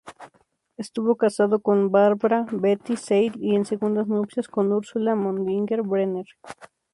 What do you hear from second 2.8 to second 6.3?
Seidl y en segundas nupcias con Ursula Moninger-Brenner.